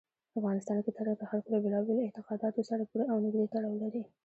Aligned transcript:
افغانستان 0.39 0.77
کې 0.83 0.91
تاریخ 0.97 1.15
د 1.19 1.23
خلکو 1.31 1.47
له 1.53 1.59
بېلابېلو 1.63 2.05
اعتقاداتو 2.05 2.67
سره 2.69 2.83
پوره 2.89 3.05
او 3.11 3.17
نږدې 3.25 3.45
تړاو 3.53 3.81
لري. 3.83 4.01